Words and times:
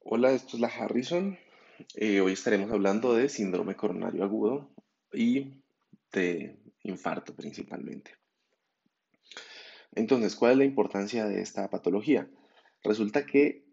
Hola, 0.00 0.32
esto 0.32 0.56
es 0.56 0.60
la 0.60 0.68
Harrison. 0.68 1.36
Eh, 1.94 2.20
hoy 2.20 2.32
estaremos 2.32 2.70
hablando 2.70 3.14
de 3.14 3.28
síndrome 3.28 3.76
coronario 3.76 4.24
agudo 4.24 4.70
y 5.12 5.60
de 6.12 6.56
infarto 6.84 7.34
principalmente. 7.34 8.12
Entonces, 9.92 10.36
¿cuál 10.36 10.52
es 10.52 10.58
la 10.58 10.64
importancia 10.64 11.26
de 11.26 11.42
esta 11.42 11.68
patología? 11.68 12.30
Resulta 12.82 13.26
que 13.26 13.66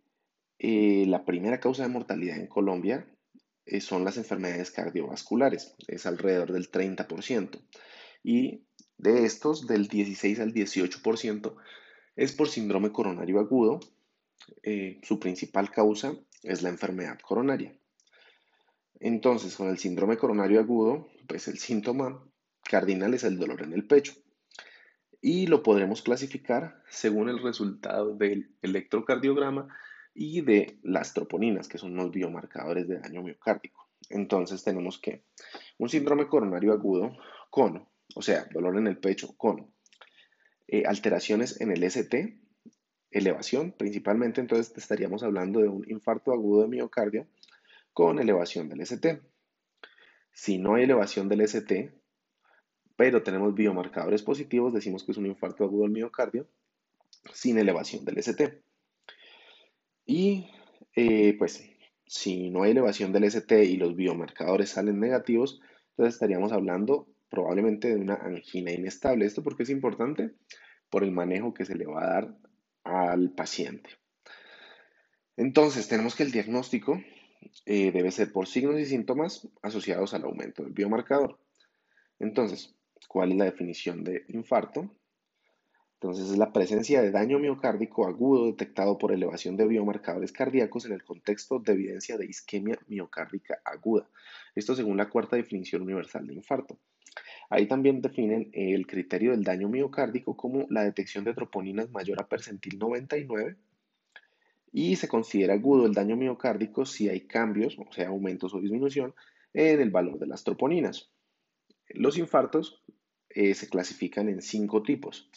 eh, 0.60 1.06
la 1.08 1.24
primera 1.24 1.60
causa 1.60 1.84
de 1.84 1.90
mortalidad 1.90 2.38
en 2.38 2.48
Colombia 2.48 3.08
eh, 3.66 3.80
son 3.80 4.04
las 4.04 4.18
enfermedades 4.18 4.72
cardiovasculares, 4.72 5.76
es 5.88 6.06
alrededor 6.06 6.52
del 6.52 6.70
30%. 6.70 7.62
Y 8.24 8.66
de 8.98 9.26
estos, 9.26 9.68
del 9.68 9.88
16 9.88 10.40
al 10.40 10.54
18% 10.54 11.56
es 12.16 12.34
por 12.34 12.50
síndrome 12.50 12.92
coronario 12.92 13.40
agudo 13.40 13.80
eh, 14.64 15.00
su 15.04 15.20
principal 15.20 15.72
causa 15.72 16.16
es 16.44 16.62
la 16.62 16.70
enfermedad 16.70 17.20
coronaria. 17.20 17.76
Entonces, 19.00 19.56
con 19.56 19.68
el 19.68 19.78
síndrome 19.78 20.18
coronario 20.18 20.60
agudo, 20.60 21.08
pues 21.28 21.48
el 21.48 21.58
síntoma 21.58 22.24
cardinal 22.64 23.14
es 23.14 23.24
el 23.24 23.38
dolor 23.38 23.64
en 23.64 23.74
el 23.74 23.88
pecho. 23.88 24.14
Y 25.22 25.48
lo 25.48 25.64
podremos 25.64 26.02
clasificar 26.02 26.84
según 26.90 27.30
el 27.30 27.42
resultado 27.42 28.16
del 28.16 28.56
electrocardiograma 28.62 29.68
y 30.14 30.42
de 30.42 30.80
las 30.84 31.14
troponinas, 31.14 31.68
que 31.68 31.78
son 31.78 31.96
los 31.96 32.12
biomarcadores 32.12 32.88
de 32.88 33.00
daño 33.00 33.22
miocárdico. 33.22 33.90
Entonces 34.10 34.64
tenemos 34.64 35.00
que 35.00 35.26
un 35.78 35.90
síndrome 35.90 36.28
coronario 36.28 36.74
agudo 36.74 37.18
con, 37.50 37.88
o 38.16 38.22
sea, 38.22 38.48
dolor 38.54 38.78
en 38.78 38.88
el 38.88 38.98
pecho 38.98 39.36
con 39.36 39.74
eh, 40.68 40.84
alteraciones 40.86 41.60
en 41.60 41.72
el 41.72 41.84
ST, 41.84 42.40
elevación 43.16 43.72
principalmente, 43.72 44.42
entonces 44.42 44.74
estaríamos 44.78 45.24
hablando 45.24 45.62
de 45.62 45.70
un 45.70 45.90
infarto 45.90 46.34
agudo 46.34 46.64
de 46.64 46.68
miocardio 46.68 47.28
con 47.94 48.20
elevación 48.20 48.68
del 48.68 48.82
ST. 48.82 49.22
Si 50.34 50.58
no 50.58 50.76
hay 50.76 50.84
elevación 50.84 51.30
del 51.30 51.42
ST, 51.42 51.94
pero 52.98 53.24
tenemos 53.24 53.56
biomarcadores 53.56 54.22
positivos, 54.22 54.74
decimos 54.74 55.06
que 55.06 55.14
es 55.14 55.18
un 55.18 55.28
infarto 55.28 55.64
agudo 55.64 55.84
del 55.84 55.92
miocardio 55.92 56.46
sin 57.34 57.58
elevación 57.58 58.04
del 58.04 58.18
ST. 58.18 58.62
Y 60.06 60.50
eh, 60.96 61.36
pues 61.38 61.70
si 62.06 62.50
no 62.50 62.64
hay 62.64 62.72
elevación 62.72 63.14
del 63.14 63.24
ST 63.24 63.64
y 63.64 63.78
los 63.78 63.96
biomarcadores 63.96 64.72
salen 64.72 65.00
negativos, 65.00 65.62
entonces 65.92 66.16
estaríamos 66.16 66.52
hablando 66.52 67.08
probablemente 67.30 67.88
de 67.88 67.96
una 67.96 68.16
angina 68.16 68.72
inestable. 68.72 69.26
¿Esto 69.26 69.42
porque 69.42 69.64
es 69.64 69.70
importante? 69.70 70.32
Por 70.90 71.06
el 71.06 71.12
manejo 71.12 71.54
que 71.54 71.64
se 71.64 71.76
le 71.76 71.86
va 71.86 72.04
a 72.04 72.14
dar 72.14 72.38
al 72.86 73.32
paciente. 73.32 73.90
Entonces, 75.36 75.90
tenemos 75.90 76.16
que 76.16 76.24
el 76.24 76.32
diagnóstico 76.32 77.02
eh, 77.66 77.92
debe 77.92 78.12
ser 78.12 78.32
por 78.32 78.48
signos 78.48 78.80
y 78.80 78.86
síntomas 78.86 79.48
asociados 79.62 80.14
al 80.14 80.24
aumento 80.24 80.64
del 80.64 80.72
biomarcador. 80.72 81.38
Entonces, 82.20 82.74
¿cuál 83.10 83.32
es 83.32 83.38
la 83.38 83.46
definición 83.46 84.04
de 84.04 84.24
infarto? 84.30 84.90
Entonces, 85.96 86.30
es 86.30 86.38
la 86.38 86.54
presencia 86.54 87.02
de 87.02 87.12
daño 87.12 87.40
miocárdico 87.40 88.08
agudo 88.08 88.46
detectado 88.46 88.98
por 88.98 89.12
elevación 89.12 89.58
de 89.58 89.68
biomarcadores 89.68 90.32
cardíacos 90.32 90.86
en 90.86 90.94
el 90.94 91.04
contexto 91.04 91.60
de 91.60 91.74
evidencia 91.74 92.18
de 92.18 92.26
isquemia 92.26 92.78
miocárdica 92.88 93.60
aguda. 93.66 94.08
Esto 94.54 94.76
según 94.76 94.98
la 94.98 95.10
cuarta 95.10 95.36
definición 95.36 95.82
universal 95.82 96.28
de 96.28 96.36
infarto. 96.36 96.78
Ahí 97.50 97.68
también 97.68 98.02
definen 98.02 98.50
el 98.54 98.88
criterio 98.88 99.32
del 99.32 99.44
daño 99.44 99.70
miocárdico 99.70 100.36
como 100.36 100.66
la 100.70 100.84
detección 100.84 101.24
de 101.24 101.34
troponinas 101.34 101.90
mayor 101.92 102.20
a 102.20 102.28
percentil 102.28 102.80
99 102.80 103.56
y 104.72 104.96
se 104.96 105.08
considera 105.08 105.54
agudo 105.54 105.86
el 105.86 105.94
daño 105.94 106.18
miocárdico 106.18 106.86
si 106.86 107.08
hay 107.08 107.22
cambios, 107.22 107.78
o 107.80 107.92
sea, 107.94 108.10
aumentos 108.10 108.54
o 108.54 108.60
disminución 108.60 109.14
en 109.54 109.80
el 109.80 109.90
valor 109.90 110.20
de 110.20 110.28
las 110.28 110.44
troponinas. 110.44 111.10
Los 111.90 112.18
infartos 112.18 112.84
eh, 113.30 113.54
se 113.54 113.70
clasifican 113.70 114.28
en 114.28 114.42
cinco 114.42 114.84
tipos. 114.84 115.30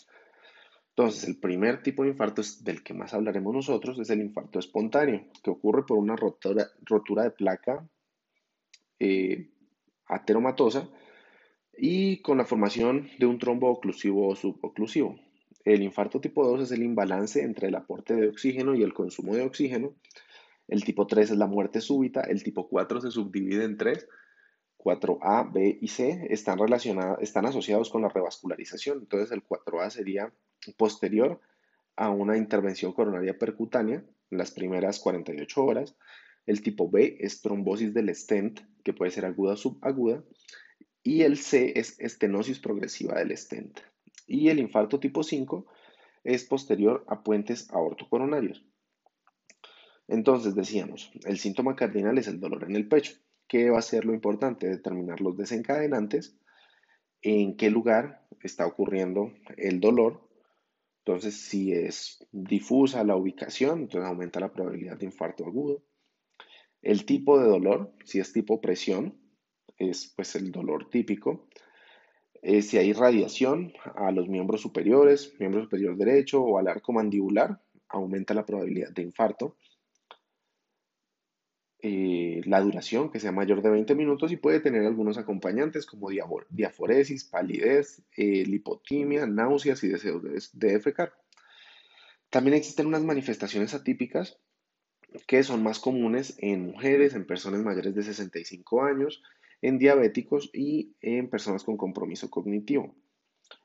Entonces, 0.91 1.29
el 1.29 1.39
primer 1.39 1.83
tipo 1.85 2.03
de 2.03 2.11
infarto 2.11 2.41
es 2.41 2.65
del 2.65 2.83
que 2.83 2.95
más 2.95 3.15
hablaremos 3.15 3.55
nosotros, 3.55 4.01
es 4.01 4.11
el 4.11 4.21
infarto 4.21 4.59
espontáneo, 4.59 5.27
que 5.45 5.51
ocurre 5.51 5.85
por 5.87 5.99
una 5.99 6.17
rotura, 6.17 6.67
rotura 6.81 7.23
de 7.23 7.31
placa 7.31 7.89
eh, 8.99 9.51
ateromatosa 10.07 10.91
y 11.79 12.21
con 12.23 12.39
la 12.39 12.45
formación 12.45 13.09
de 13.19 13.27
un 13.27 13.39
trombo 13.39 13.71
oclusivo 13.71 14.29
o 14.29 14.37
suboclusivo. 14.37 15.19
El 15.65 15.83
infarto 15.83 16.21
tipo 16.21 16.45
2 16.47 16.63
es 16.63 16.73
el 16.73 16.83
imbalance 16.83 17.43
entre 17.43 17.69
el 17.69 17.77
aporte 17.77 18.15
de 18.15 18.29
oxígeno 18.29 18.75
y 18.75 18.83
el 18.83 18.93
consumo 18.93 19.35
de 19.35 19.43
oxígeno. 19.43 19.95
El 20.67 20.83
tipo 20.85 21.07
3 21.07 21.31
es 21.31 21.37
la 21.37 21.47
muerte 21.47 21.81
súbita. 21.81 22.23
El 22.23 22.43
tipo 22.43 22.69
4 22.69 23.01
se 23.03 23.11
subdivide 23.11 23.65
en 23.65 23.77
tres. 23.77 24.09
4A, 24.79 25.53
B 25.53 25.79
y 25.81 25.89
C 25.89 26.27
están, 26.31 26.59
relacionados, 26.59 27.19
están 27.21 27.47
asociados 27.47 27.91
con 27.91 28.03
la 28.03 28.09
revascularización. 28.09 28.99
Entonces 28.99 29.31
el 29.31 29.45
4A 29.45 29.91
sería 29.91 30.33
posterior 30.77 31.41
a 31.97 32.11
una 32.11 32.37
intervención 32.37 32.93
coronaria 32.93 33.39
percutánea 33.39 34.05
en 34.31 34.39
las 34.39 34.51
primeras 34.51 35.01
48 35.01 35.65
horas. 35.65 35.97
El 36.47 36.63
tipo 36.63 36.91
B 36.91 37.19
es 37.21 37.41
trombosis 37.41 37.93
del 37.93 38.15
stent, 38.15 38.61
que 38.83 38.95
puede 38.95 39.11
ser 39.11 39.27
aguda 39.27 39.55
o 39.55 39.57
subaguda 39.57 40.23
y 41.09 41.23
el 41.23 41.39
C 41.39 41.73
es 41.75 41.99
estenosis 42.01 42.59
progresiva 42.59 43.19
del 43.19 43.35
stent. 43.35 43.81
Y 44.27 44.51
el 44.51 44.59
infarto 44.59 45.01
tipo 45.01 45.23
5 45.23 45.65
es 46.23 46.45
posterior 46.45 47.03
a 47.09 47.23
puentes 47.23 47.71
aortocoronarios. 47.71 48.63
Entonces 50.07 50.55
decíamos, 50.55 51.11
el 51.25 51.39
síntoma 51.39 51.77
cardinal 51.77 52.19
es 52.19 52.29
el 52.29 52.41
dolor 52.41 52.65
en 52.65 52.77
el 52.77 52.89
pecho. 52.89 53.15
¿Qué 53.47 53.71
va 53.71 53.79
a 53.79 53.83
ser 53.83 54.05
lo 54.05 54.13
importante? 54.13 54.69
Determinar 54.69 55.23
los 55.23 55.35
desencadenantes, 55.35 56.37
en 57.23 57.57
qué 57.57 57.71
lugar 57.71 58.27
está 58.43 58.67
ocurriendo 58.67 59.33
el 59.57 59.81
dolor. 59.81 60.29
Entonces, 61.07 61.41
si 61.41 61.73
es 61.73 62.23
difusa 62.33 63.03
la 63.03 63.17
ubicación, 63.17 63.81
entonces 63.81 64.11
aumenta 64.11 64.41
la 64.41 64.53
probabilidad 64.53 64.99
de 64.99 65.07
infarto 65.07 65.47
agudo. 65.47 65.83
El 66.83 67.07
tipo 67.07 67.41
de 67.41 67.49
dolor, 67.49 67.95
si 68.05 68.21
es 68.21 68.31
tipo 68.35 68.61
presión, 68.61 69.19
es 69.79 70.13
pues 70.15 70.35
el 70.37 70.51
dolor 70.53 70.91
típico. 70.91 71.49
Eh, 72.43 72.63
si 72.63 72.79
hay 72.79 72.93
radiación 72.93 73.73
a 73.97 74.13
los 74.13 74.29
miembros 74.29 74.61
superiores, 74.61 75.35
miembro 75.39 75.63
superior 75.63 75.97
derecho 75.97 76.43
o 76.43 76.59
al 76.59 76.69
arco 76.69 76.93
mandibular, 76.93 77.61
aumenta 77.89 78.35
la 78.35 78.47
probabilidad 78.47 78.91
de 78.91 79.03
infarto. 79.03 79.57
Eh, 81.81 82.41
la 82.45 82.61
duración, 82.61 83.11
que 83.11 83.21
sea 83.21 83.31
mayor 83.31 83.63
de 83.63 83.71
20 83.71 83.95
minutos 83.95 84.33
y 84.33 84.37
puede 84.37 84.59
tener 84.59 84.85
algunos 84.85 85.17
acompañantes 85.17 85.87
como 85.87 86.11
diaforesis, 86.51 87.25
palidez, 87.25 88.03
eh, 88.17 88.45
lipotimia, 88.45 89.27
náuseas 89.27 89.83
y 89.85 89.89
deseos 89.89 90.23
de, 90.23 90.43
de 90.53 90.73
defecar. 90.73 91.13
También 92.31 92.57
existen 92.57 92.87
unas 92.87 93.05
manifestaciones 93.05 93.75
atípicas 93.75 94.39
que 95.27 95.43
son 95.43 95.63
más 95.63 95.79
comunes 95.79 96.37
en 96.39 96.67
mujeres, 96.67 97.15
en 97.15 97.27
personas 97.27 97.63
mayores 97.63 97.95
de 97.95 98.03
65 98.03 98.83
años, 98.83 99.23
en 99.63 99.79
diabéticos 99.79 100.51
y 100.53 100.95
en 101.01 101.29
personas 101.29 101.65
con 101.65 101.77
compromiso 101.77 102.31
cognitivo. 102.31 102.95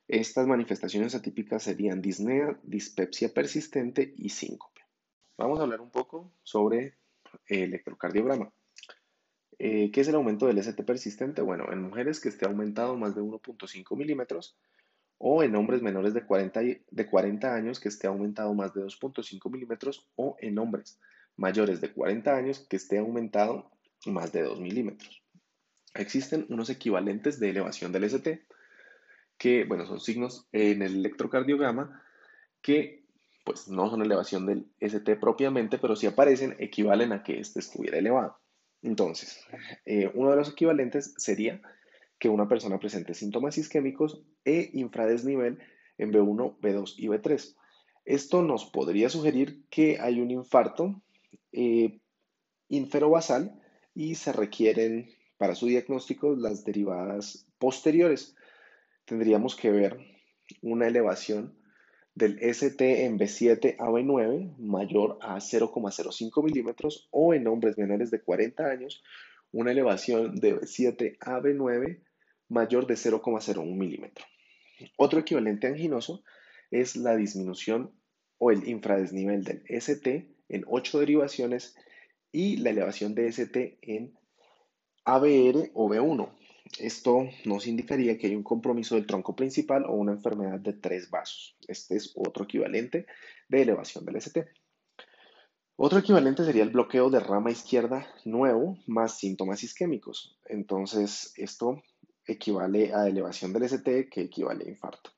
Estas 0.08 0.46
manifestaciones 0.46 1.14
atípicas 1.14 1.62
serían 1.62 2.02
disnea, 2.02 2.58
dispepsia 2.62 3.32
persistente 3.32 4.14
y 4.16 4.28
síncope. 4.30 4.82
Vamos 5.36 5.58
a 5.58 5.62
hablar 5.62 5.80
un 5.80 5.90
poco 5.90 6.32
sobre 6.42 6.94
el 7.46 7.64
electrocardiograma. 7.64 8.52
Eh, 9.58 9.90
¿Qué 9.90 10.00
es 10.00 10.08
el 10.08 10.14
aumento 10.14 10.46
del 10.46 10.58
ST 10.58 10.82
persistente? 10.84 11.42
Bueno, 11.42 11.72
en 11.72 11.82
mujeres 11.82 12.20
que 12.20 12.28
esté 12.28 12.46
aumentado 12.46 12.96
más 12.96 13.14
de 13.14 13.22
1.5 13.22 13.96
milímetros 13.96 14.56
o 15.18 15.42
en 15.42 15.54
hombres 15.54 15.80
menores 15.80 16.12
de 16.12 16.24
40, 16.24 16.60
de 16.90 17.06
40 17.06 17.54
años 17.54 17.80
que 17.80 17.88
esté 17.88 18.06
aumentado 18.06 18.52
más 18.54 18.74
de 18.74 18.82
2.5 18.82 19.50
milímetros 19.50 20.08
o 20.16 20.36
en 20.40 20.58
hombres 20.58 21.00
mayores 21.36 21.80
de 21.80 21.92
40 21.92 22.36
años 22.36 22.66
que 22.68 22.76
esté 22.76 22.98
aumentado 22.98 23.70
más 24.06 24.32
de 24.32 24.42
2 24.42 24.60
milímetros. 24.60 25.23
Existen 25.94 26.46
unos 26.48 26.70
equivalentes 26.70 27.38
de 27.38 27.50
elevación 27.50 27.92
del 27.92 28.04
ST, 28.04 28.44
que, 29.38 29.64
bueno, 29.64 29.86
son 29.86 30.00
signos 30.00 30.46
en 30.52 30.82
el 30.82 30.96
electrocardiograma 30.96 32.02
que, 32.62 33.04
pues, 33.44 33.68
no 33.68 33.90
son 33.90 34.02
elevación 34.02 34.46
del 34.46 34.66
ST 34.80 35.16
propiamente, 35.16 35.78
pero 35.78 35.96
si 35.96 36.06
aparecen, 36.06 36.56
equivalen 36.58 37.12
a 37.12 37.22
que 37.22 37.38
éste 37.38 37.60
estuviera 37.60 37.98
elevado. 37.98 38.38
Entonces, 38.82 39.40
eh, 39.86 40.10
uno 40.14 40.30
de 40.30 40.36
los 40.36 40.50
equivalentes 40.50 41.14
sería 41.16 41.62
que 42.18 42.28
una 42.28 42.48
persona 42.48 42.78
presente 42.78 43.14
síntomas 43.14 43.58
isquémicos 43.58 44.22
e 44.44 44.70
infradesnivel 44.74 45.58
en 45.98 46.12
B1, 46.12 46.58
B2 46.60 46.94
y 46.98 47.08
B3. 47.08 47.56
Esto 48.04 48.42
nos 48.42 48.66
podría 48.66 49.08
sugerir 49.08 49.64
que 49.70 49.98
hay 50.00 50.20
un 50.20 50.30
infarto 50.30 51.02
eh, 51.52 52.00
inferobasal 52.68 53.60
y 53.94 54.16
se 54.16 54.32
requieren 54.32 55.08
para 55.36 55.54
su 55.54 55.66
diagnóstico 55.66 56.34
las 56.34 56.64
derivadas 56.64 57.46
posteriores. 57.58 58.36
Tendríamos 59.04 59.56
que 59.56 59.70
ver 59.70 59.98
una 60.62 60.86
elevación 60.86 61.56
del 62.14 62.38
ST 62.38 63.04
en 63.04 63.18
B7 63.18 63.76
a 63.78 63.86
B9 63.86 64.56
mayor 64.58 65.18
a 65.20 65.36
0,05 65.36 66.44
milímetros 66.44 67.08
o 67.10 67.34
en 67.34 67.46
hombres 67.48 67.76
menores 67.76 68.10
de 68.10 68.20
40 68.20 68.64
años 68.64 69.02
una 69.50 69.72
elevación 69.72 70.36
de 70.36 70.60
B7 70.60 71.16
a 71.20 71.40
B9 71.40 72.00
mayor 72.48 72.86
de 72.86 72.94
0,01 72.94 73.64
milímetro. 73.76 74.24
Otro 74.96 75.20
equivalente 75.20 75.66
anginoso 75.66 76.22
es 76.70 76.96
la 76.96 77.16
disminución 77.16 77.92
o 78.38 78.50
el 78.50 78.68
infradesnivel 78.68 79.44
del 79.44 79.62
ST 79.68 80.28
en 80.48 80.64
8 80.66 81.00
derivaciones 81.00 81.76
y 82.32 82.56
la 82.56 82.70
elevación 82.70 83.14
de 83.14 83.28
ST 83.28 83.78
en 83.82 84.16
ABR 85.04 85.70
o 85.74 85.88
B1. 85.88 86.28
Esto 86.78 87.28
nos 87.44 87.66
indicaría 87.66 88.18
que 88.18 88.26
hay 88.26 88.34
un 88.34 88.42
compromiso 88.42 88.94
del 88.94 89.06
tronco 89.06 89.36
principal 89.36 89.84
o 89.84 89.92
una 89.92 90.12
enfermedad 90.12 90.58
de 90.58 90.72
tres 90.72 91.10
vasos. 91.10 91.56
Este 91.68 91.96
es 91.96 92.12
otro 92.16 92.44
equivalente 92.44 93.06
de 93.48 93.62
elevación 93.62 94.04
del 94.04 94.16
ST. 94.16 94.46
Otro 95.76 95.98
equivalente 95.98 96.44
sería 96.44 96.62
el 96.62 96.70
bloqueo 96.70 97.10
de 97.10 97.20
rama 97.20 97.50
izquierda 97.50 98.06
nuevo 98.24 98.78
más 98.86 99.18
síntomas 99.18 99.62
isquémicos. 99.62 100.38
Entonces, 100.46 101.32
esto 101.36 101.82
equivale 102.26 102.94
a 102.94 103.06
elevación 103.08 103.52
del 103.52 103.64
ST 103.64 104.08
que 104.08 104.22
equivale 104.22 104.64
a 104.64 104.68
infarto. 104.68 105.10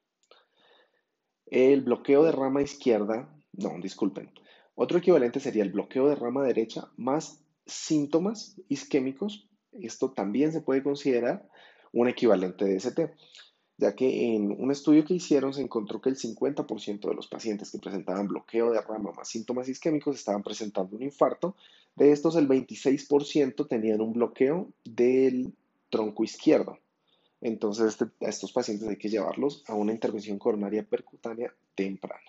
El 1.46 1.82
bloqueo 1.82 2.24
de 2.24 2.32
rama 2.32 2.62
izquierda, 2.62 3.32
no, 3.52 3.78
disculpen. 3.80 4.32
Otro 4.74 4.98
equivalente 4.98 5.40
sería 5.40 5.62
el 5.62 5.72
bloqueo 5.72 6.08
de 6.08 6.16
rama 6.16 6.42
derecha 6.42 6.90
más 6.96 7.44
síntomas 7.66 8.60
isquémicos. 8.68 9.48
Esto 9.80 10.10
también 10.12 10.52
se 10.52 10.60
puede 10.60 10.82
considerar 10.82 11.48
un 11.92 12.08
equivalente 12.08 12.64
de 12.64 12.76
ST, 12.76 13.14
ya 13.78 13.94
que 13.94 14.34
en 14.34 14.50
un 14.50 14.70
estudio 14.70 15.04
que 15.04 15.14
hicieron 15.14 15.52
se 15.52 15.62
encontró 15.62 16.00
que 16.00 16.08
el 16.08 16.16
50% 16.16 17.08
de 17.08 17.14
los 17.14 17.28
pacientes 17.28 17.70
que 17.70 17.78
presentaban 17.78 18.28
bloqueo 18.28 18.70
de 18.70 18.80
rama 18.80 19.12
más 19.12 19.28
síntomas 19.28 19.68
isquémicos 19.68 20.16
estaban 20.16 20.42
presentando 20.42 20.96
un 20.96 21.02
infarto. 21.02 21.56
De 21.94 22.12
estos, 22.12 22.36
el 22.36 22.48
26% 22.48 23.68
tenían 23.68 24.00
un 24.00 24.12
bloqueo 24.12 24.70
del 24.84 25.54
tronco 25.90 26.24
izquierdo. 26.24 26.78
Entonces, 27.40 27.88
este, 27.88 28.06
a 28.24 28.28
estos 28.28 28.52
pacientes 28.52 28.88
hay 28.88 28.96
que 28.96 29.08
llevarlos 29.08 29.62
a 29.68 29.74
una 29.74 29.92
intervención 29.92 30.38
coronaria 30.38 30.84
percutánea 30.84 31.54
temprana. 31.74 32.22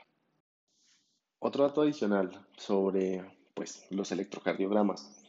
Otro 1.40 1.64
dato 1.64 1.82
adicional 1.82 2.46
sobre 2.58 3.24
pues, 3.54 3.86
los 3.90 4.12
electrocardiogramas 4.12 5.27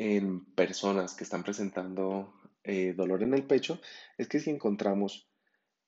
en 0.00 0.46
personas 0.54 1.12
que 1.12 1.24
están 1.24 1.42
presentando 1.42 2.32
eh, 2.64 2.94
dolor 2.96 3.22
en 3.22 3.34
el 3.34 3.42
pecho 3.42 3.82
es 4.16 4.28
que 4.28 4.40
si 4.40 4.48
encontramos 4.48 5.28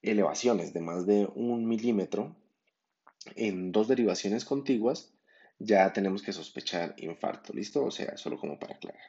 elevaciones 0.03 0.75
de 0.75 0.82
más 0.82 1.06
de 1.06 1.31
un 1.35 1.67
milímetro 1.67 2.37
en 3.37 3.73
dos 3.73 3.88
derivaciones 3.88 4.44
contiguas, 4.44 5.14
ya 5.59 5.94
tenemos 5.94 6.23
que 6.23 6.35
sospechar 6.35 6.94
infarto, 6.99 7.55
¿listo? 7.55 7.87
O 7.87 7.91
sea, 7.91 8.19
solo 8.19 8.38
como 8.38 8.59
para 8.59 8.75
aclarar. 8.75 9.00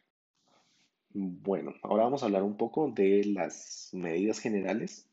Bueno, 1.10 1.74
ahora 1.84 2.06
vamos 2.06 2.24
a 2.24 2.28
hablar 2.28 2.44
un 2.44 2.56
poco 2.56 2.90
de 2.90 3.26
las 3.26 3.90
medidas 3.92 4.40
generales 4.40 5.10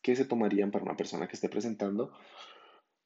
que 0.00 0.16
se 0.16 0.24
tomarían 0.24 0.70
para 0.70 0.86
una 0.86 0.96
persona 0.96 1.28
que 1.28 1.36
esté 1.36 1.50
presentando 1.50 2.16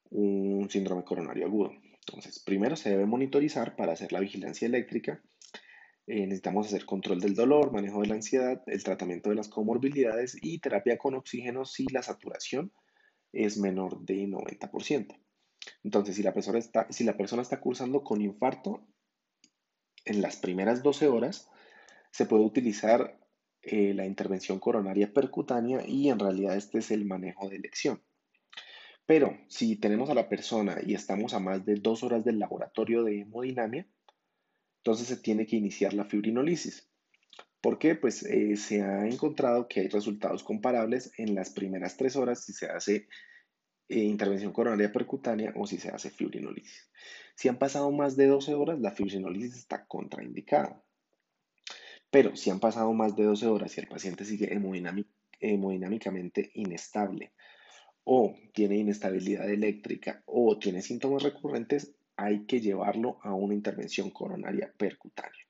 un 0.09 0.69
síndrome 0.69 1.03
coronario 1.03 1.47
agudo. 1.47 1.73
Entonces, 2.07 2.39
primero 2.39 2.77
se 2.77 2.91
debe 2.91 3.05
monitorizar 3.05 3.75
para 3.75 3.91
hacer 3.91 4.13
la 4.13 4.21
vigilancia 4.21 4.67
eléctrica. 4.67 5.21
Eh, 6.11 6.25
necesitamos 6.25 6.65
hacer 6.65 6.87
control 6.87 7.19
del 7.19 7.35
dolor, 7.35 7.71
manejo 7.71 8.01
de 8.01 8.07
la 8.07 8.15
ansiedad, 8.15 8.63
el 8.65 8.83
tratamiento 8.83 9.29
de 9.29 9.35
las 9.35 9.47
comorbilidades 9.47 10.35
y 10.41 10.57
terapia 10.57 10.97
con 10.97 11.13
oxígeno 11.13 11.65
si 11.65 11.85
la 11.85 12.01
saturación 12.01 12.73
es 13.31 13.59
menor 13.59 14.01
de 14.01 14.27
90%. 14.27 15.15
Entonces, 15.83 16.15
si 16.15 16.23
la 16.23 16.33
persona 16.33 16.57
está, 16.57 16.87
si 16.91 17.03
la 17.03 17.15
persona 17.15 17.43
está 17.43 17.59
cursando 17.59 18.03
con 18.03 18.23
infarto 18.23 18.81
en 20.03 20.23
las 20.23 20.37
primeras 20.37 20.81
12 20.81 21.07
horas, 21.09 21.47
se 22.09 22.25
puede 22.25 22.43
utilizar 22.43 23.19
eh, 23.61 23.93
la 23.93 24.07
intervención 24.07 24.59
coronaria 24.59 25.13
percutánea 25.13 25.85
y 25.85 26.09
en 26.09 26.17
realidad 26.17 26.57
este 26.57 26.79
es 26.79 26.89
el 26.89 27.05
manejo 27.05 27.49
de 27.49 27.57
elección. 27.57 28.01
Pero 29.05 29.37
si 29.47 29.75
tenemos 29.75 30.09
a 30.09 30.15
la 30.15 30.27
persona 30.27 30.79
y 30.83 30.95
estamos 30.95 31.35
a 31.35 31.39
más 31.39 31.63
de 31.65 31.75
dos 31.75 32.01
horas 32.01 32.25
del 32.25 32.39
laboratorio 32.39 33.03
de 33.03 33.19
hemodinamia, 33.19 33.85
entonces 34.79 35.07
se 35.07 35.17
tiene 35.17 35.45
que 35.45 35.55
iniciar 35.55 35.93
la 35.93 36.05
fibrinolisis. 36.05 36.89
¿Por 37.61 37.77
qué? 37.77 37.95
Pues 37.95 38.23
eh, 38.23 38.55
se 38.55 38.81
ha 38.81 39.05
encontrado 39.05 39.67
que 39.67 39.81
hay 39.81 39.87
resultados 39.89 40.43
comparables 40.43 41.11
en 41.17 41.35
las 41.35 41.49
primeras 41.49 41.97
tres 41.97 42.15
horas 42.15 42.45
si 42.45 42.53
se 42.53 42.67
hace 42.67 43.07
eh, 43.89 43.99
intervención 43.99 44.53
coronaria 44.53 44.91
percutánea 44.91 45.51
o 45.55 45.67
si 45.67 45.77
se 45.77 45.89
hace 45.89 46.09
fibrinolisis. 46.09 46.89
Si 47.35 47.49
han 47.49 47.57
pasado 47.57 47.91
más 47.91 48.15
de 48.15 48.27
12 48.27 48.53
horas, 48.53 48.79
la 48.79 48.91
fibrinolisis 48.91 49.57
está 49.57 49.85
contraindicada. 49.85 50.81
Pero 52.09 52.35
si 52.35 52.49
han 52.49 52.59
pasado 52.59 52.93
más 52.93 53.15
de 53.15 53.23
12 53.25 53.47
horas 53.47 53.77
y 53.77 53.81
el 53.81 53.87
paciente 53.87 54.25
sigue 54.25 54.53
hemodinámicamente 55.41 56.51
inestable 56.53 57.33
o 58.03 58.35
tiene 58.53 58.77
inestabilidad 58.77 59.49
eléctrica 59.49 60.23
o 60.25 60.57
tiene 60.57 60.81
síntomas 60.81 61.21
recurrentes, 61.23 61.93
hay 62.19 62.45
que 62.45 62.59
llevarlo 62.59 63.17
a 63.21 63.33
una 63.33 63.53
intervención 63.53 64.09
coronaria 64.09 64.73
percutánea. 64.77 65.45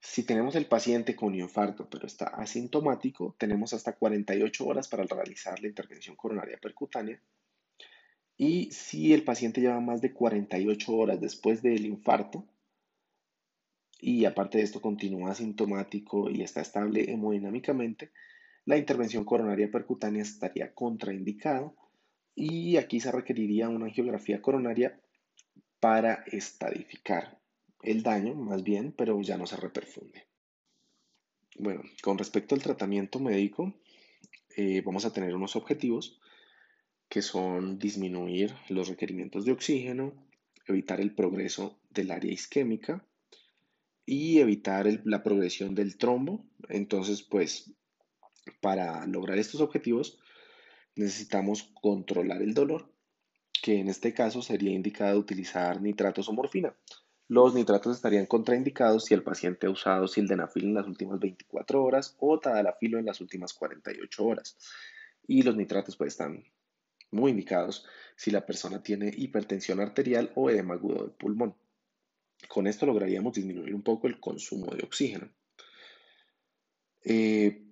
Si 0.00 0.22
tenemos 0.22 0.54
el 0.54 0.66
paciente 0.66 1.16
con 1.16 1.34
infarto 1.34 1.88
pero 1.90 2.06
está 2.06 2.26
asintomático, 2.26 3.34
tenemos 3.38 3.72
hasta 3.72 3.96
48 3.96 4.66
horas 4.66 4.88
para 4.88 5.04
realizar 5.04 5.60
la 5.60 5.68
intervención 5.68 6.16
coronaria 6.16 6.58
percutánea. 6.58 7.20
Y 8.36 8.70
si 8.70 9.12
el 9.12 9.24
paciente 9.24 9.60
lleva 9.60 9.80
más 9.80 10.00
de 10.00 10.14
48 10.14 10.92
horas 10.94 11.20
después 11.20 11.60
del 11.60 11.84
infarto, 11.84 12.46
y 14.00 14.24
aparte 14.24 14.58
de 14.58 14.64
esto 14.64 14.80
continúa 14.80 15.32
asintomático 15.32 16.30
y 16.30 16.42
está 16.42 16.62
estable 16.62 17.10
hemodinámicamente, 17.10 18.12
la 18.64 18.78
intervención 18.78 19.24
coronaria 19.24 19.70
percutánea 19.70 20.22
estaría 20.22 20.72
contraindicada 20.72 21.70
y 22.40 22.78
aquí 22.78 23.00
se 23.00 23.12
requeriría 23.12 23.68
una 23.68 23.84
angiografía 23.86 24.40
coronaria 24.40 24.98
para 25.78 26.24
estadificar 26.26 27.38
el 27.82 28.02
daño, 28.02 28.34
más 28.34 28.62
bien, 28.62 28.92
pero 28.92 29.20
ya 29.20 29.36
no 29.36 29.46
se 29.46 29.56
reperfunde. 29.56 30.26
Bueno, 31.58 31.82
con 32.02 32.16
respecto 32.16 32.54
al 32.54 32.62
tratamiento 32.62 33.20
médico, 33.20 33.74
eh, 34.56 34.82
vamos 34.84 35.04
a 35.04 35.12
tener 35.12 35.34
unos 35.34 35.54
objetivos 35.54 36.18
que 37.10 37.20
son 37.20 37.78
disminuir 37.78 38.54
los 38.70 38.88
requerimientos 38.88 39.44
de 39.44 39.52
oxígeno, 39.52 40.14
evitar 40.66 41.00
el 41.00 41.14
progreso 41.14 41.78
del 41.90 42.10
área 42.10 42.32
isquémica, 42.32 43.04
y 44.06 44.38
evitar 44.38 44.88
la 45.04 45.22
progresión 45.22 45.74
del 45.74 45.98
trombo. 45.98 46.44
Entonces, 46.68 47.22
pues, 47.22 47.72
para 48.60 49.06
lograr 49.06 49.38
estos 49.38 49.60
objetivos 49.60 50.18
necesitamos 50.96 51.70
controlar 51.80 52.42
el 52.42 52.54
dolor, 52.54 52.92
que 53.62 53.78
en 53.78 53.88
este 53.88 54.14
caso 54.14 54.42
sería 54.42 54.72
indicado 54.72 55.18
utilizar 55.18 55.80
nitratos 55.80 56.28
o 56.28 56.32
morfina. 56.32 56.74
Los 57.28 57.54
nitratos 57.54 57.94
estarían 57.94 58.26
contraindicados 58.26 59.04
si 59.04 59.14
el 59.14 59.22
paciente 59.22 59.66
ha 59.66 59.70
usado 59.70 60.08
sildenafil 60.08 60.64
en 60.64 60.74
las 60.74 60.86
últimas 60.86 61.20
24 61.20 61.84
horas 61.84 62.16
o 62.18 62.40
tadalafilo 62.40 62.98
en 62.98 63.06
las 63.06 63.20
últimas 63.20 63.52
48 63.54 64.24
horas. 64.24 64.58
Y 65.28 65.42
los 65.42 65.56
nitratos 65.56 65.96
pues 65.96 66.14
están 66.14 66.42
muy 67.12 67.30
indicados 67.30 67.86
si 68.16 68.30
la 68.30 68.44
persona 68.44 68.82
tiene 68.82 69.12
hipertensión 69.16 69.80
arterial 69.80 70.32
o 70.34 70.50
edema 70.50 70.74
agudo 70.74 71.02
del 71.02 71.12
pulmón. 71.12 71.54
Con 72.48 72.66
esto 72.66 72.86
lograríamos 72.86 73.34
disminuir 73.34 73.74
un 73.74 73.82
poco 73.82 74.08
el 74.08 74.18
consumo 74.18 74.74
de 74.74 74.82
oxígeno. 74.82 75.30
Eh, 77.04 77.70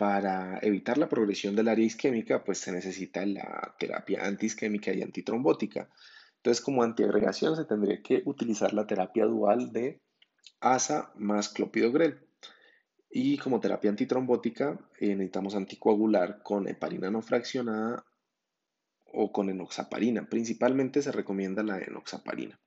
para 0.00 0.58
evitar 0.62 0.96
la 0.96 1.10
progresión 1.10 1.54
del 1.54 1.68
área 1.68 1.84
isquémica, 1.84 2.42
pues 2.42 2.56
se 2.56 2.72
necesita 2.72 3.26
la 3.26 3.74
terapia 3.78 4.24
antiisquémica 4.24 4.94
y 4.94 5.02
antitrombótica. 5.02 5.90
Entonces, 6.36 6.64
como 6.64 6.82
antiagregación 6.82 7.54
se 7.54 7.66
tendría 7.66 8.00
que 8.00 8.22
utilizar 8.24 8.72
la 8.72 8.86
terapia 8.86 9.26
dual 9.26 9.72
de 9.72 10.00
ASA 10.58 11.12
más 11.16 11.50
clopidogrel. 11.50 12.26
Y 13.10 13.36
como 13.36 13.60
terapia 13.60 13.90
antitrombótica 13.90 14.80
eh, 15.00 15.08
necesitamos 15.08 15.54
anticoagular 15.54 16.42
con 16.42 16.66
heparina 16.66 17.10
no 17.10 17.20
fraccionada 17.20 18.06
o 19.04 19.32
con 19.32 19.50
enoxaparina. 19.50 20.30
Principalmente 20.30 21.02
se 21.02 21.12
recomienda 21.12 21.62
la 21.62 21.78
enoxaparina. 21.78 22.58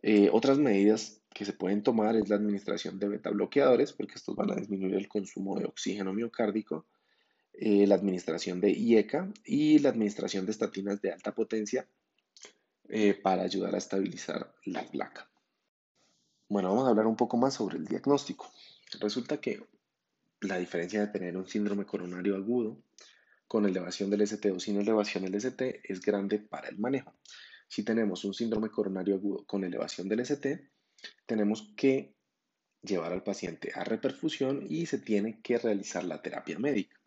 Eh, 0.00 0.30
otras 0.32 0.58
medidas 0.58 1.25
que 1.36 1.44
se 1.44 1.52
pueden 1.52 1.82
tomar 1.82 2.16
es 2.16 2.30
la 2.30 2.36
administración 2.36 2.98
de 2.98 3.08
beta 3.08 3.28
bloqueadores, 3.28 3.92
porque 3.92 4.14
estos 4.14 4.34
van 4.34 4.52
a 4.52 4.54
disminuir 4.54 4.94
el 4.94 5.06
consumo 5.06 5.58
de 5.58 5.66
oxígeno 5.66 6.14
miocárdico, 6.14 6.86
eh, 7.52 7.86
la 7.86 7.96
administración 7.96 8.58
de 8.58 8.70
IECA 8.70 9.30
y 9.44 9.78
la 9.80 9.90
administración 9.90 10.46
de 10.46 10.52
estatinas 10.52 11.02
de 11.02 11.12
alta 11.12 11.34
potencia 11.34 11.86
eh, 12.88 13.12
para 13.12 13.42
ayudar 13.42 13.74
a 13.74 13.78
estabilizar 13.78 14.50
la 14.64 14.82
placa. 14.86 15.28
Bueno, 16.48 16.70
vamos 16.70 16.86
a 16.86 16.90
hablar 16.92 17.06
un 17.06 17.16
poco 17.16 17.36
más 17.36 17.52
sobre 17.52 17.76
el 17.76 17.84
diagnóstico. 17.84 18.50
Resulta 18.98 19.38
que 19.38 19.62
la 20.40 20.56
diferencia 20.56 21.00
de 21.00 21.08
tener 21.08 21.36
un 21.36 21.46
síndrome 21.46 21.84
coronario 21.84 22.34
agudo 22.36 22.78
con 23.46 23.66
elevación 23.66 24.08
del 24.08 24.22
ST 24.22 24.52
o 24.52 24.58
sin 24.58 24.80
elevación 24.80 25.24
del 25.24 25.34
ST 25.34 25.82
es 25.84 26.00
grande 26.00 26.38
para 26.38 26.70
el 26.70 26.78
manejo. 26.78 27.12
Si 27.68 27.82
tenemos 27.82 28.24
un 28.24 28.32
síndrome 28.32 28.70
coronario 28.70 29.16
agudo 29.16 29.44
con 29.44 29.64
elevación 29.64 30.08
del 30.08 30.20
ST, 30.20 30.75
tenemos 31.26 31.72
que 31.76 32.14
llevar 32.82 33.12
al 33.12 33.22
paciente 33.22 33.72
a 33.74 33.84
reperfusión 33.84 34.64
y 34.68 34.86
se 34.86 34.98
tiene 34.98 35.40
que 35.40 35.58
realizar 35.58 36.04
la 36.04 36.22
terapia 36.22 36.58
médica. 36.58 37.00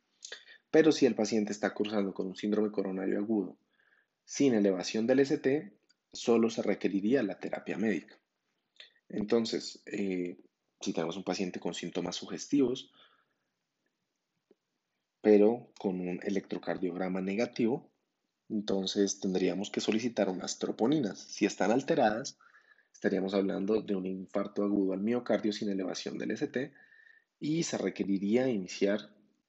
Pero 0.72 0.92
si 0.92 1.06
el 1.06 1.16
paciente 1.16 1.52
está 1.52 1.74
cursando 1.74 2.14
con 2.14 2.28
un 2.28 2.36
síndrome 2.36 2.72
coronario 2.72 3.20
agudo 3.20 3.58
sin 4.26 4.54
elevación 4.54 5.08
del 5.08 5.22
ST, 5.22 5.74
solo 6.14 6.50
se 6.50 6.62
requeriría 6.62 7.24
la 7.24 7.40
terapia 7.40 7.78
médica. 7.78 8.20
Entonces, 9.08 9.82
eh, 9.88 10.38
si 10.80 10.94
tenemos 10.94 11.18
un 11.18 11.24
paciente 11.24 11.60
con 11.60 11.74
síntomas 11.74 12.16
sugestivos, 12.16 12.92
pero 15.22 15.72
con 15.80 16.00
un 16.00 16.20
electrocardiograma 16.24 17.22
negativo, 17.22 17.92
entonces 18.50 19.20
tendríamos 19.20 19.70
que 19.70 19.82
solicitar 19.82 20.30
unas 20.30 20.60
troponinas. 20.60 21.20
Si 21.20 21.46
están 21.46 21.72
alteradas, 21.72 22.38
estaríamos 23.00 23.34
hablando 23.34 23.82
de 23.82 23.96
un 23.96 24.06
infarto 24.06 24.62
agudo 24.62 24.92
al 24.92 25.00
miocardio 25.00 25.54
sin 25.54 25.70
elevación 25.70 26.18
del 26.18 26.32
ST 26.32 26.74
y 27.40 27.64
se 27.64 27.78
requeriría 27.78 28.50
iniciar 28.50 29.00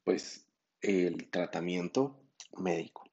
pues 0.04 0.46
el 0.80 1.28
tratamiento 1.30 2.16
médico. 2.56 3.10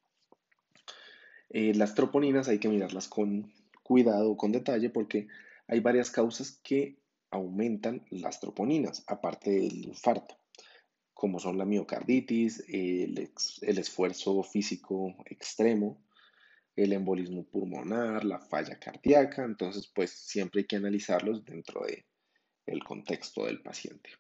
Eh, 1.50 1.74
las 1.74 1.96
troponinas 1.96 2.48
hay 2.50 2.60
que 2.60 2.70
mirarlas 2.70 3.08
con 3.08 3.51
cuidado, 3.82 4.38
con 4.38 4.51
detalle, 4.51 4.91
porque 4.91 5.27
hay 5.67 5.79
varias 5.79 6.12
causas 6.12 6.51
que 6.63 7.00
aumentan 7.32 8.06
las 8.12 8.39
troponinas, 8.39 9.03
aparte 9.08 9.50
del 9.50 9.86
infarto, 9.86 10.38
como 11.15 11.39
son 11.39 11.58
la 11.58 11.65
miocarditis, 11.65 12.63
el, 12.67 13.32
el 13.62 13.77
esfuerzo 13.79 14.44
físico 14.44 15.15
extremo, 15.25 15.98
el 16.77 16.93
embolismo 16.93 17.43
pulmonar, 17.43 18.24
la 18.24 18.39
falla 18.39 18.79
cardíaca, 18.79 19.43
entonces 19.43 19.91
pues 19.93 20.12
siempre 20.12 20.62
hay 20.62 20.67
que 20.67 20.75
analizarlos 20.75 21.43
dentro 21.43 21.84
de 21.86 22.05
el 22.67 22.84
contexto 22.84 23.46
del 23.46 23.62
paciente. 23.62 24.12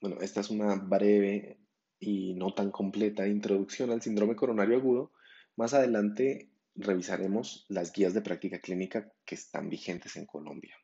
Bueno, 0.00 0.18
esta 0.20 0.40
es 0.40 0.50
una 0.50 0.76
breve 0.76 1.58
y 1.98 2.34
no 2.34 2.52
tan 2.52 2.70
completa 2.70 3.26
introducción 3.26 3.90
al 3.90 4.02
síndrome 4.02 4.36
coronario 4.36 4.76
agudo. 4.76 5.12
Más 5.56 5.72
adelante 5.72 6.50
revisaremos 6.74 7.64
las 7.68 7.92
guías 7.92 8.12
de 8.12 8.20
práctica 8.20 8.58
clínica 8.58 9.10
que 9.24 9.36
están 9.36 9.70
vigentes 9.70 10.16
en 10.16 10.26
Colombia. 10.26 10.76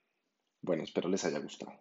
Bueno, 0.63 0.85
espero 0.85 1.09
les 1.11 1.25
haya 1.25 1.41
gustado. 1.41 1.81